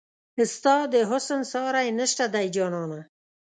[0.53, 2.99] ستا د حسن ساری نشته دی جانانه